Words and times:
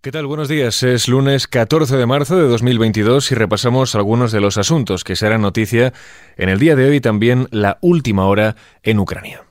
¿Qué 0.00 0.12
tal? 0.12 0.26
Buenos 0.28 0.46
días. 0.46 0.84
Es 0.84 1.08
lunes 1.08 1.48
14 1.48 1.96
de 1.96 2.06
marzo 2.06 2.36
de 2.36 2.46
2022 2.46 3.32
y 3.32 3.34
repasamos 3.34 3.96
algunos 3.96 4.30
de 4.30 4.40
los 4.40 4.56
asuntos 4.56 5.02
que 5.02 5.16
serán 5.16 5.42
noticia 5.42 5.92
en 6.36 6.48
el 6.48 6.60
día 6.60 6.76
de 6.76 6.88
hoy 6.88 6.96
y 6.96 7.00
también 7.00 7.48
la 7.50 7.78
última 7.80 8.26
hora 8.26 8.54
en 8.84 9.00
Ucrania. 9.00 9.42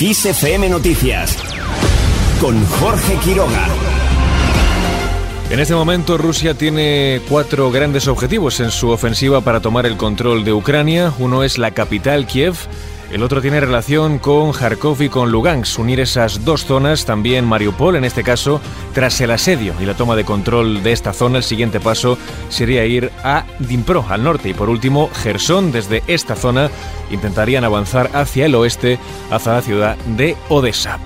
XFM 0.00 0.70
Noticias 0.70 1.38
con 2.40 2.66
Jorge 2.66 3.16
Quiroga. 3.22 3.68
En 5.50 5.60
este 5.60 5.76
momento 5.76 6.18
Rusia 6.18 6.54
tiene 6.54 7.20
cuatro 7.28 7.70
grandes 7.70 8.08
objetivos 8.08 8.58
en 8.58 8.72
su 8.72 8.88
ofensiva 8.88 9.42
para 9.42 9.60
tomar 9.60 9.86
el 9.86 9.96
control 9.96 10.44
de 10.44 10.52
Ucrania. 10.52 11.12
Uno 11.20 11.44
es 11.44 11.58
la 11.58 11.70
capital 11.70 12.26
Kiev. 12.26 12.56
El 13.10 13.22
otro 13.22 13.40
tiene 13.40 13.60
relación 13.60 14.18
con 14.18 14.52
Kharkov 14.52 15.00
y 15.00 15.08
con 15.08 15.30
Lugansk, 15.30 15.78
unir 15.78 16.00
esas 16.00 16.44
dos 16.44 16.64
zonas, 16.64 17.06
también 17.06 17.44
Mariupol, 17.44 17.94
en 17.94 18.04
este 18.04 18.24
caso, 18.24 18.60
tras 18.94 19.20
el 19.20 19.30
asedio 19.30 19.74
y 19.80 19.86
la 19.86 19.94
toma 19.94 20.16
de 20.16 20.24
control 20.24 20.82
de 20.82 20.90
esta 20.90 21.12
zona, 21.12 21.38
el 21.38 21.44
siguiente 21.44 21.78
paso 21.78 22.18
sería 22.48 22.84
ir 22.84 23.12
a 23.22 23.44
Dnipro, 23.60 24.04
al 24.08 24.24
norte, 24.24 24.48
y 24.48 24.54
por 24.54 24.68
último, 24.68 25.08
Gerson, 25.22 25.70
desde 25.70 26.02
esta 26.08 26.34
zona, 26.34 26.68
intentarían 27.10 27.64
avanzar 27.64 28.10
hacia 28.12 28.46
el 28.46 28.56
oeste, 28.56 28.98
hacia 29.30 29.52
la 29.52 29.62
ciudad 29.62 29.96
de 30.16 30.36
Odessa. 30.48 30.98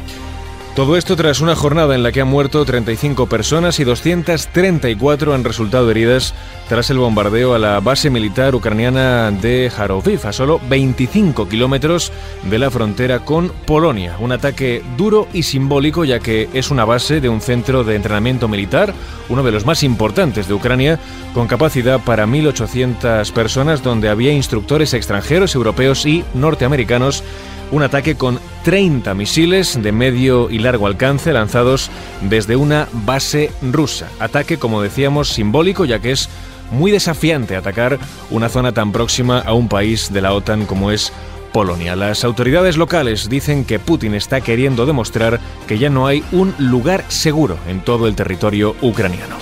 Todo 0.74 0.97
esto 0.97 1.16
tras 1.16 1.41
una 1.41 1.56
jornada 1.56 1.97
en 1.97 2.05
la 2.05 2.12
que 2.12 2.20
han 2.20 2.29
muerto 2.29 2.65
35 2.65 3.27
personas 3.27 3.80
y 3.80 3.84
234 3.84 5.34
han 5.34 5.43
resultado 5.43 5.91
heridas 5.91 6.33
tras 6.69 6.88
el 6.91 6.98
bombardeo 6.98 7.55
a 7.55 7.59
la 7.59 7.80
base 7.80 8.09
militar 8.09 8.55
ucraniana 8.55 9.33
de 9.33 9.70
Haroviv, 9.77 10.24
a 10.24 10.33
solo 10.33 10.60
25 10.69 11.48
kilómetros 11.48 12.12
de 12.48 12.59
la 12.60 12.70
frontera 12.70 13.24
con 13.24 13.48
Polonia. 13.66 14.16
Un 14.20 14.30
ataque 14.30 14.80
duro 14.96 15.27
y 15.33 15.43
simbólico 15.43 16.05
ya 16.05 16.20
que 16.20 16.48
es 16.55 16.71
una 16.71 16.84
base 16.84 17.21
de 17.21 17.29
un 17.29 17.41
centro 17.41 17.82
de 17.82 17.96
entrenamiento 17.96 18.46
militar, 18.46 18.95
uno 19.29 19.43
de 19.43 19.51
los 19.51 19.66
más 19.66 19.82
importantes 19.82 20.46
de 20.46 20.55
Ucrania, 20.55 21.01
con 21.34 21.48
capacidad 21.48 21.98
para 22.01 22.27
1.800 22.27 23.32
personas 23.32 23.82
donde 23.82 24.09
había 24.09 24.32
instructores 24.32 24.95
extranjeros, 24.95 25.57
europeos 25.57 26.07
y 26.07 26.24
norteamericanos 26.32 27.24
un 27.71 27.82
ataque 27.82 28.16
con 28.16 28.40
30 28.65 29.15
misiles 29.15 29.80
de 29.82 29.93
medio 29.93 30.51
y 30.51 30.59
largo 30.59 30.87
alcance 30.87 31.32
lanzados 31.32 31.90
desde 32.23 32.57
una 32.57 32.88
base 32.93 33.51
rusa. 33.63 34.09
Ataque, 34.18 34.59
como 34.59 34.82
decíamos, 34.82 35.29
simbólico, 35.29 35.85
ya 35.85 36.01
que 36.01 36.13
es 36.13 36.29
muy 36.71 36.91
desafiante 36.91 37.57
atacar 37.57 37.98
una 38.30 38.48
zona 38.48 38.73
tan 38.73 38.93
próxima 38.93 39.41
a 39.41 39.52
un 39.54 39.68
país 39.68 40.13
de 40.13 40.21
la 40.21 40.32
OTAN 40.32 40.66
como 40.66 40.91
es 40.91 41.13
Polonia. 41.52 41.96
Las 41.96 42.24
autoridades 42.24 42.76
locales 42.76 43.29
dicen 43.29 43.65
que 43.65 43.79
Putin 43.79 44.15
está 44.15 44.41
queriendo 44.41 44.87
demostrar 44.87 45.41
que 45.66 45.79
ya 45.79 45.91
no 45.91 46.07
hay 46.07 46.23
un 46.32 46.54
lugar 46.59 47.04
seguro 47.09 47.59
en 47.66 47.80
todo 47.80 48.07
el 48.07 48.15
territorio 48.15 48.76
ucraniano. 48.80 49.37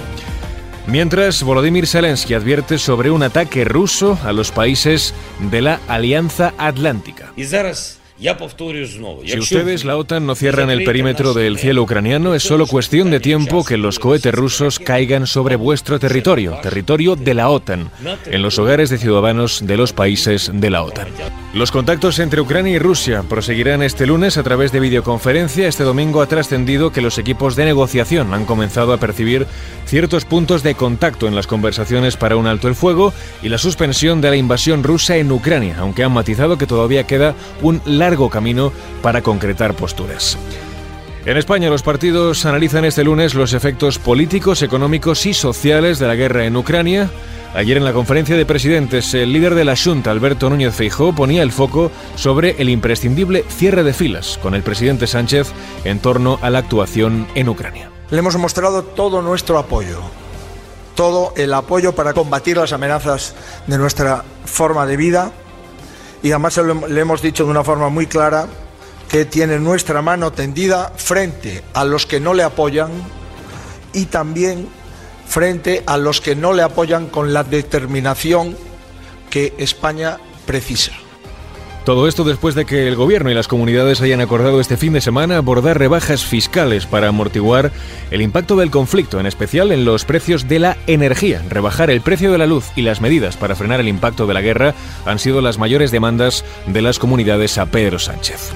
Mientras, 0.87 1.43
Volodymyr 1.43 1.87
Zelensky 1.87 2.33
advierte 2.33 2.79
sobre 2.79 3.11
un 3.11 3.23
ataque 3.23 3.67
ruso 3.67 4.19
a 4.25 4.33
los 4.33 4.51
países 4.51 5.13
de 5.51 5.61
la 5.61 5.81
Alianza 5.87 6.55
Atlántica. 6.57 7.31
Si 9.25 9.39
ustedes, 9.39 9.85
la 9.85 9.97
OTAN, 9.97 10.27
no 10.27 10.35
cierran 10.35 10.71
el 10.71 10.83
perímetro 10.83 11.35
del 11.35 11.57
cielo 11.57 11.85
ucraniano, 11.85 12.35
es 12.35 12.43
solo 12.43 12.67
cuestión 12.67 13.13
de 13.13 13.21
tiempo 13.21 13.65
que 13.65 13.77
los 13.77 14.01
cohetes 14.01 14.35
rusos 14.35 14.81
caigan 14.81 15.27
sobre 15.27 15.55
vuestro 15.55 16.01
territorio, 16.01 16.59
territorio 16.61 17.15
de 17.15 17.35
la 17.35 17.49
OTAN, 17.49 17.91
en 18.27 18.43
los 18.43 18.59
hogares 18.59 18.91
de 18.91 18.99
ciudadanos 18.99 19.65
de 19.65 19.77
los 19.77 19.93
países 19.93 20.51
de 20.53 20.71
la 20.71 20.83
OTAN. 20.83 21.09
Los 21.59 21.73
contactos 21.73 22.21
entre 22.21 22.41
Ucrania 22.41 22.75
y 22.75 22.79
Rusia 22.79 23.25
proseguirán 23.29 23.83
este 23.83 24.07
lunes 24.07 24.39
a 24.39 24.45
través 24.45 24.71
de 24.71 24.79
videoconferencia. 24.79 25.67
Este 25.67 25.83
domingo 25.83 26.23
ha 26.23 26.29
trascendido 26.29 26.93
que 26.93 27.01
los 27.01 27.19
equipos 27.19 27.57
de 27.57 27.65
negociación 27.65 28.33
han 28.33 28.45
comenzado 28.45 28.93
a 28.93 28.99
percibir 28.99 29.45
ciertos 29.85 30.25
puntos 30.25 30.63
de 30.63 30.77
contacto 30.77 31.27
en 31.27 31.35
las 31.35 31.49
conversaciones 31.49 32.17
para 32.17 32.37
un 32.37 32.47
alto 32.47 32.69
el 32.69 32.77
fuego 32.77 33.13
y 33.43 33.49
la 33.49 33.59
suspensión 33.59 34.21
de 34.21 34.31
la 34.31 34.37
invasión 34.37 34.85
rusa 34.85 35.17
en 35.17 35.33
Ucrania, 35.33 35.79
aunque 35.81 36.05
han 36.05 36.13
matizado 36.13 36.59
que 36.59 36.69
todavía 36.69 37.09
queda 37.09 37.35
un 37.61 37.83
largo 37.85 38.31
camino 38.31 38.73
para 39.03 39.23
concretar 39.23 39.75
posturas. 39.75 40.39
En 41.27 41.37
España 41.37 41.71
los 41.71 41.83
partidos 41.83 42.47
analizan 42.47 42.85
este 42.85 43.03
lunes 43.03 43.35
los 43.35 43.53
efectos 43.53 43.99
políticos, 43.99 44.63
económicos 44.63 45.27
y 45.27 45.35
sociales 45.35 45.99
de 45.99 46.07
la 46.07 46.15
guerra 46.15 46.45
en 46.45 46.57
Ucrania. 46.57 47.11
Ayer 47.55 47.79
en 47.79 47.85
la 47.85 47.95
conferencia 47.95 48.37
de 48.37 48.45
presidentes, 48.45 49.15
el 49.15 49.33
líder 49.33 49.55
de 49.55 49.65
la 49.65 49.75
Junta, 49.75 50.11
Alberto 50.11 50.51
Núñez 50.51 50.75
Feijó, 50.75 51.15
ponía 51.15 51.43
el 51.43 51.51
foco 51.51 51.91
sobre 52.15 52.57
el 52.59 52.69
imprescindible 52.69 53.45
cierre 53.49 53.83
de 53.83 53.95
filas 53.95 54.39
con 54.43 54.55
el 54.55 54.63
presidente 54.63 55.07
Sánchez 55.07 55.49
en 55.85 55.99
torno 55.99 56.39
a 56.43 56.51
la 56.51 56.59
actuación 56.59 57.27
en 57.35 57.49
Ucrania. 57.49 57.91
Le 58.11 58.19
hemos 58.19 58.37
mostrado 58.37 58.85
todo 58.85 59.23
nuestro 59.23 59.59
apoyo, 59.59 60.01
todo 60.95 61.33
el 61.37 61.55
apoyo 61.55 61.95
para 61.95 62.13
combatir 62.13 62.59
las 62.59 62.73
amenazas 62.73 63.35
de 63.67 63.79
nuestra 63.79 64.25
forma 64.45 64.85
de 64.87 64.97
vida 64.97 65.33
y 66.23 66.33
además 66.33 66.61
le 66.89 67.01
hemos 67.01 67.23
dicho 67.23 67.45
de 67.45 67.51
una 67.51 67.65
forma 67.65 67.89
muy 67.89 68.07
clara 68.07 68.47
que 69.09 69.25
tiene 69.25 69.59
nuestra 69.59 70.03
mano 70.03 70.33
tendida 70.33 70.93
frente 70.97 71.63
a 71.73 71.85
los 71.85 72.05
que 72.05 72.21
no 72.21 72.35
le 72.35 72.43
apoyan 72.43 72.91
y 73.95 74.05
también 74.05 74.69
frente 75.39 75.85
a 75.87 75.99
los 75.99 76.21
que 76.21 76.35
no 76.35 76.53
le 76.53 76.63
apoyan 76.63 77.07
con 77.07 77.33
la 77.33 77.45
determinación 77.45 78.57
que 79.31 79.55
España 79.59 80.19
precisa. 80.47 80.91
Todo 81.85 82.09
esto 82.09 82.25
después 82.25 82.57
de 82.57 82.65
que 82.65 82.89
el 82.89 82.97
gobierno 82.97 83.31
y 83.31 83.35
las 83.35 83.47
comunidades 83.47 84.01
hayan 84.01 84.21
acordado 84.21 84.61
este 84.61 84.77
fin 84.77 84.95
de 84.95 85.01
semana 85.01 85.37
abordar 85.37 85.79
rebajas 85.79 86.25
fiscales 86.25 86.87
para 86.87 87.07
amortiguar 87.07 87.71
el 88.11 88.21
impacto 88.21 88.57
del 88.57 88.73
conflicto, 88.73 89.21
en 89.21 89.27
especial 89.27 89.71
en 89.71 89.85
los 89.85 90.05
precios 90.05 90.49
de 90.49 90.59
la 90.59 90.77
energía. 90.89 91.41
Rebajar 91.49 91.89
el 91.91 92.01
precio 92.01 92.33
de 92.33 92.39
la 92.39 92.49
luz 92.49 92.73
y 92.75 92.83
las 92.83 93.01
medidas 93.01 93.37
para 93.37 93.55
frenar 93.55 93.79
el 93.79 93.87
impacto 93.87 94.27
de 94.27 94.35
la 94.35 94.41
guerra 94.41 94.75
han 95.07 95.21
sido 95.21 95.41
las 95.41 95.57
mayores 95.57 95.93
demandas 95.93 96.45
de 96.67 96.83
las 96.83 96.99
comunidades 96.99 97.59
a 97.59 97.67
Pedro 97.67 98.01
Sánchez. 98.01 98.51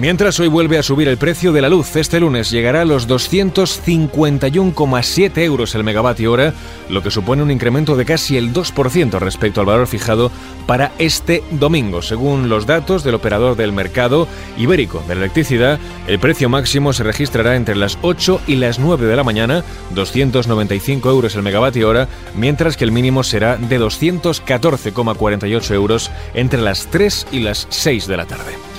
Mientras 0.00 0.40
hoy 0.40 0.48
vuelve 0.48 0.78
a 0.78 0.82
subir 0.82 1.06
el 1.08 1.18
precio 1.18 1.52
de 1.52 1.60
la 1.60 1.68
luz, 1.68 1.94
este 1.96 2.20
lunes 2.20 2.50
llegará 2.50 2.80
a 2.80 2.86
los 2.86 3.06
251,7 3.06 5.38
euros 5.42 5.74
el 5.74 5.84
megavatio 5.84 6.32
hora, 6.32 6.54
lo 6.88 7.02
que 7.02 7.10
supone 7.10 7.42
un 7.42 7.50
incremento 7.50 7.96
de 7.96 8.06
casi 8.06 8.38
el 8.38 8.54
2% 8.54 9.18
respecto 9.18 9.60
al 9.60 9.66
valor 9.66 9.86
fijado 9.86 10.30
para 10.66 10.92
este 10.98 11.44
domingo. 11.50 12.00
Según 12.00 12.48
los 12.48 12.64
datos 12.64 13.04
del 13.04 13.16
operador 13.16 13.56
del 13.56 13.72
mercado 13.72 14.26
ibérico 14.56 15.04
de 15.06 15.16
la 15.16 15.20
electricidad, 15.20 15.78
el 16.06 16.18
precio 16.18 16.48
máximo 16.48 16.94
se 16.94 17.04
registrará 17.04 17.54
entre 17.54 17.76
las 17.76 17.98
8 18.00 18.40
y 18.46 18.56
las 18.56 18.78
9 18.78 19.04
de 19.04 19.16
la 19.16 19.24
mañana, 19.24 19.64
295 19.94 21.10
euros 21.10 21.34
el 21.34 21.42
megavatio 21.42 21.90
hora, 21.90 22.08
mientras 22.34 22.78
que 22.78 22.84
el 22.84 22.92
mínimo 22.92 23.22
será 23.22 23.58
de 23.58 23.78
214,48 23.78 25.74
euros 25.74 26.10
entre 26.32 26.62
las 26.62 26.86
3 26.86 27.26
y 27.32 27.40
las 27.40 27.66
6 27.68 28.06
de 28.06 28.16
la 28.16 28.24
tarde. 28.24 28.69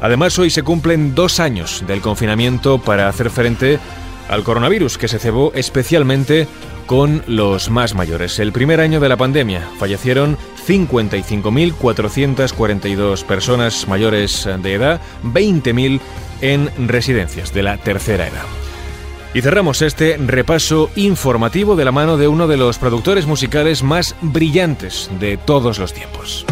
Además, 0.00 0.38
hoy 0.38 0.50
se 0.50 0.62
cumplen 0.62 1.14
dos 1.14 1.40
años 1.40 1.84
del 1.86 2.00
confinamiento 2.00 2.78
para 2.78 3.08
hacer 3.08 3.28
frente 3.30 3.78
al 4.28 4.44
coronavirus, 4.44 4.98
que 4.98 5.08
se 5.08 5.18
cebó 5.18 5.52
especialmente 5.54 6.46
con 6.86 7.22
los 7.26 7.70
más 7.70 7.94
mayores. 7.94 8.38
El 8.38 8.52
primer 8.52 8.80
año 8.80 9.00
de 9.00 9.08
la 9.08 9.16
pandemia 9.16 9.66
fallecieron 9.78 10.36
55.442 10.66 13.24
personas 13.24 13.88
mayores 13.88 14.46
de 14.62 14.74
edad, 14.74 15.00
20.000 15.24 15.98
en 16.40 16.70
residencias 16.88 17.54
de 17.54 17.62
la 17.62 17.78
tercera 17.78 18.28
edad. 18.28 18.44
Y 19.34 19.42
cerramos 19.42 19.82
este 19.82 20.16
repaso 20.16 20.90
informativo 20.96 21.76
de 21.76 21.84
la 21.84 21.92
mano 21.92 22.16
de 22.16 22.26
uno 22.28 22.46
de 22.46 22.56
los 22.56 22.78
productores 22.78 23.26
musicales 23.26 23.82
más 23.82 24.16
brillantes 24.22 25.10
de 25.20 25.36
todos 25.36 25.78
los 25.78 25.92
tiempos. 25.92 26.46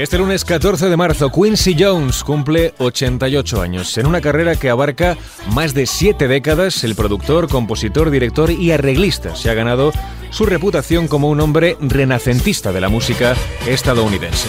Este 0.00 0.16
lunes 0.16 0.46
14 0.46 0.88
de 0.88 0.96
marzo, 0.96 1.30
Quincy 1.30 1.76
Jones 1.78 2.24
cumple 2.24 2.72
88 2.78 3.60
años. 3.60 3.98
En 3.98 4.06
una 4.06 4.22
carrera 4.22 4.56
que 4.56 4.70
abarca 4.70 5.18
más 5.52 5.74
de 5.74 5.84
siete 5.84 6.26
décadas, 6.26 6.84
el 6.84 6.94
productor, 6.94 7.50
compositor, 7.50 8.08
director 8.08 8.50
y 8.50 8.70
arreglista 8.70 9.36
se 9.36 9.50
ha 9.50 9.54
ganado 9.54 9.92
su 10.30 10.46
reputación 10.46 11.06
como 11.06 11.28
un 11.28 11.38
hombre 11.40 11.76
renacentista 11.82 12.72
de 12.72 12.80
la 12.80 12.88
música 12.88 13.36
estadounidense. 13.66 14.48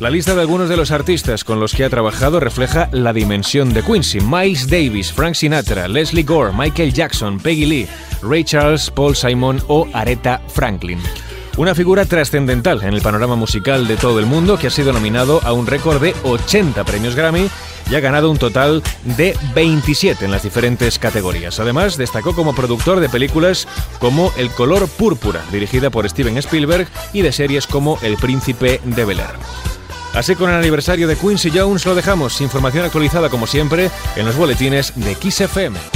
La 0.00 0.08
lista 0.08 0.34
de 0.34 0.40
algunos 0.40 0.70
de 0.70 0.78
los 0.78 0.90
artistas 0.90 1.44
con 1.44 1.60
los 1.60 1.74
que 1.74 1.84
ha 1.84 1.90
trabajado 1.90 2.40
refleja 2.40 2.88
la 2.90 3.12
dimensión 3.12 3.74
de 3.74 3.82
Quincy. 3.82 4.20
Miles 4.20 4.66
Davis, 4.66 5.12
Frank 5.12 5.34
Sinatra, 5.34 5.88
Leslie 5.88 6.22
Gore, 6.22 6.54
Michael 6.56 6.94
Jackson, 6.94 7.38
Peggy 7.38 7.66
Lee, 7.66 7.88
Ray 8.22 8.44
Charles, 8.44 8.90
Paul 8.90 9.14
Simon 9.14 9.62
o 9.68 9.86
Aretha 9.92 10.40
Franklin. 10.48 11.00
Una 11.56 11.74
figura 11.74 12.04
trascendental 12.04 12.82
en 12.82 12.92
el 12.92 13.00
panorama 13.00 13.34
musical 13.34 13.88
de 13.88 13.96
todo 13.96 14.18
el 14.18 14.26
mundo 14.26 14.58
que 14.58 14.66
ha 14.66 14.70
sido 14.70 14.92
nominado 14.92 15.40
a 15.42 15.54
un 15.54 15.66
récord 15.66 16.02
de 16.02 16.14
80 16.22 16.84
premios 16.84 17.14
Grammy 17.14 17.48
y 17.90 17.94
ha 17.94 18.00
ganado 18.00 18.30
un 18.30 18.36
total 18.36 18.82
de 19.04 19.34
27 19.54 20.26
en 20.26 20.32
las 20.32 20.42
diferentes 20.42 20.98
categorías. 20.98 21.58
Además, 21.58 21.96
destacó 21.96 22.34
como 22.34 22.54
productor 22.54 23.00
de 23.00 23.08
películas 23.08 23.66
como 24.00 24.34
El 24.36 24.50
color 24.50 24.86
púrpura, 24.86 25.42
dirigida 25.50 25.88
por 25.88 26.06
Steven 26.06 26.36
Spielberg, 26.36 26.88
y 27.14 27.22
de 27.22 27.32
series 27.32 27.66
como 27.66 27.98
El 28.02 28.18
príncipe 28.18 28.82
de 28.84 29.04
Bel 29.06 29.20
Air. 29.20 29.36
Así 30.12 30.34
con 30.34 30.50
el 30.50 30.56
aniversario 30.56 31.08
de 31.08 31.16
Quincy 31.16 31.50
Jones 31.54 31.86
lo 31.86 31.94
dejamos. 31.94 32.38
Información 32.42 32.84
actualizada 32.84 33.30
como 33.30 33.46
siempre 33.46 33.90
en 34.14 34.26
los 34.26 34.36
boletines 34.36 34.92
de 34.94 35.14
XFM. 35.14 35.95